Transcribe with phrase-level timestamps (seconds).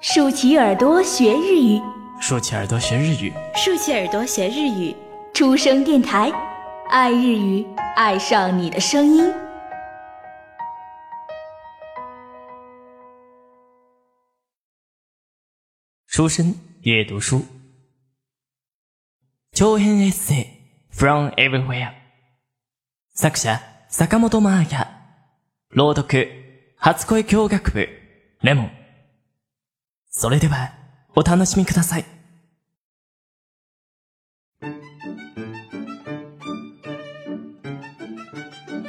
[0.00, 1.80] 竖起耳朵学日语，
[2.20, 4.94] 竖起耳朵学日语，竖起耳朵学日语。
[5.34, 6.32] 出生电台，
[6.88, 9.30] 爱日语，爱上你的声音。
[16.06, 17.44] 书生阅读书，
[19.52, 20.46] 長編エッセイ
[20.90, 21.92] From Everywhere
[23.14, 23.58] 作者
[23.90, 24.86] 坂本真綾
[25.68, 26.28] 朗読
[26.80, 27.86] 初恋教学部
[28.40, 28.70] レモン
[30.11, 30.73] それでは
[31.15, 32.05] お楽しみください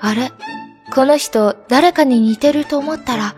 [0.00, 0.32] あれ？
[0.92, 3.34] この人誰かに似てると思ったら、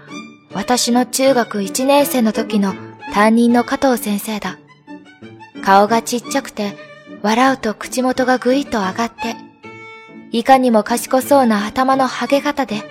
[0.52, 2.75] 私の中学1年生の時の
[3.15, 4.59] 担任の加藤先生だ。
[5.63, 6.77] 顔がちっちゃくて、
[7.23, 9.37] 笑うと口元がぐいっと上がって、
[10.33, 12.83] いかにも賢そうな頭のハゲ方で、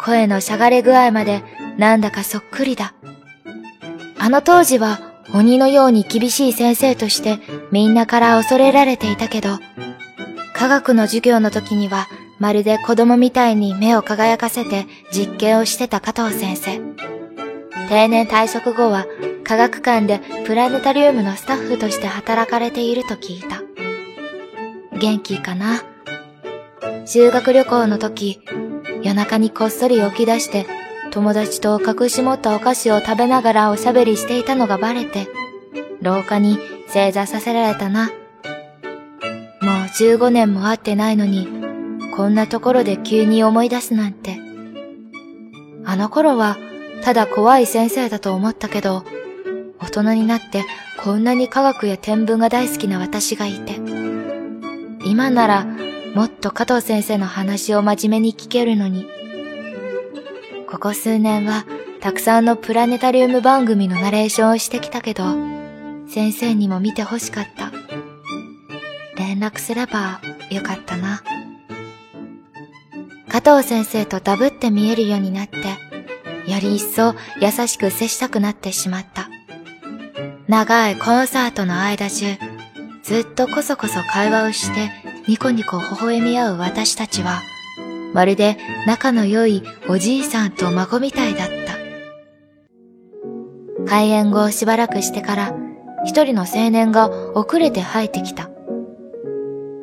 [0.00, 1.42] 声のしゃがれ具合まで
[1.76, 2.94] なんだかそっくりだ。
[4.18, 5.00] あの当時は
[5.34, 7.38] 鬼のように厳しい先生として
[7.70, 9.58] みんなから恐れられていたけど、
[10.54, 12.06] 科学の授業の時には
[12.38, 16.80] まるで子供みたいに目を輝かせて実験をしてた加藤先生。
[17.88, 19.06] 定年退職後は
[19.44, 23.62] 科学館でプラネタリウムのスタッフとして働かれていると聞いた。
[24.98, 25.84] 元気かな？
[27.04, 28.40] 修学旅行の時、
[29.02, 30.66] 夜中にこっそり起き出して
[31.16, 35.26] 友達と隠し持ったお菓子を食べながらおしゃべりしていたのがバレて、
[36.02, 36.58] 廊下に
[36.88, 38.08] 正座させられたな。
[38.08, 38.12] もう
[39.98, 41.48] 15年も会ってないのに、
[42.14, 44.38] こんなところで急に思い出すなんて。
[45.86, 46.58] あの頃は、
[47.02, 49.02] ただ怖い先生だと思ったけど、
[49.80, 50.66] 大人になって
[51.02, 53.76] こんなに科学や天文が大好きな私がいて。
[55.06, 55.66] 今なら、
[56.14, 59.06] もっと加藤先生の話を真面目に聞けるのに。
[60.76, 61.64] ここ数年は、
[62.00, 65.24] たくさんのプラネタリウム番組のナレーションをしてきたけど、
[66.06, 67.72] 先生にも見て欲しかった。
[69.16, 70.20] 連絡すれば
[70.50, 71.22] よかったな。
[73.26, 79.30] 加藤先生とダブって見えるようになって、より一層優しく接したくなってしまった。
[80.46, 82.36] 長いコンサートの間中、
[83.02, 84.90] ずっとこそこそ会話をして
[85.26, 87.40] ニコニコ微笑み合う私たちは、
[88.16, 88.56] まるで
[88.86, 91.76] 仲の良いおじいさんと孫みたいだった。
[93.86, 95.54] 開演後しばらくしてから、
[96.06, 98.48] 一人の青年が遅れて入ってきた。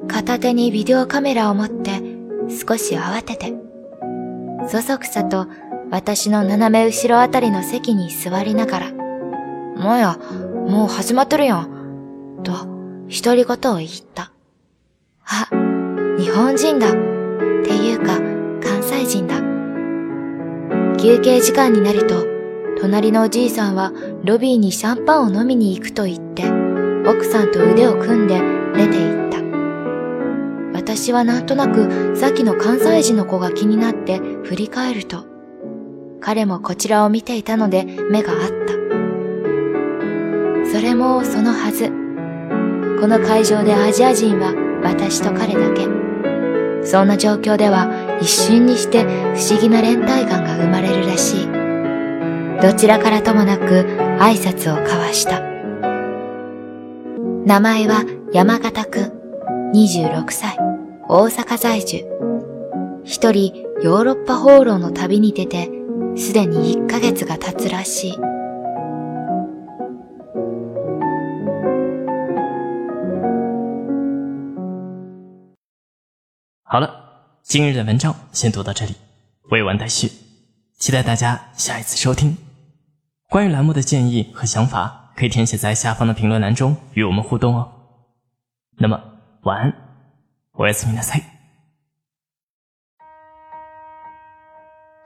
[0.07, 2.01] 片手にビデオカメラを持って
[2.49, 3.53] 少し慌てて、
[4.67, 5.45] そそくさと
[5.91, 10.17] 私の斜め後ろあたりの席に座りながら、もや、
[10.67, 12.41] もう始まってるやん。
[12.43, 14.31] と、独り言を言った。
[15.23, 15.49] あ、
[16.17, 17.12] 日本人だ。
[18.03, 18.19] か、
[18.61, 19.41] 関西人だ。
[20.97, 22.25] 休憩時間になると、
[22.79, 23.91] 隣のおじいさんは
[24.23, 26.43] ロビーにシャンパンを飲みに行くと言って、
[27.05, 28.41] 奥さんと腕を組んで
[28.75, 29.33] 出て行った。
[30.73, 35.25] 私はなんとなくさっきの関西人の子が気になって振り返ると、
[36.19, 38.73] 彼もこちらを見ていたので目が合った。
[40.71, 41.91] それもそのはず。
[42.99, 46.02] この会場でアジア人は私と彼だけ。
[46.93, 49.07] そんな状況では一瞬にして不
[49.41, 51.47] 思議な連帯感が生まれるらしい。
[52.61, 53.63] どちらからともなく
[54.19, 55.41] 挨拶を交わした。
[57.47, 60.55] 名前は山形くん、26歳、
[61.09, 62.05] 大阪在住。
[63.03, 65.71] 一人ヨーロッパ放浪の旅に出て、
[66.15, 68.32] すでに1ヶ月が経つらしい。
[76.72, 76.90] 好了，
[77.42, 78.94] 今日的文章先读到这里，
[79.50, 80.10] 未完待续，
[80.78, 82.36] 期待大家下一次收听。
[83.30, 87.72] 关于栏目的建议和想法，可以填写在下方的评论栏中与我们互动哦。
[88.78, 89.00] 那么
[89.42, 89.72] 晚安，
[90.52, 91.22] おやすみなさい。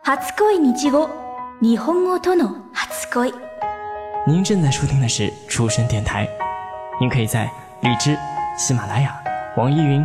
[0.05, 1.09] 初恋日語
[1.61, 3.33] 日本語との初恋。
[4.27, 6.29] 您正在收听的是出生电台，
[7.01, 7.51] 您可以在
[7.83, 8.19] 荔枝、
[8.59, 9.17] 喜马拉雅、
[9.57, 10.05] 网易云。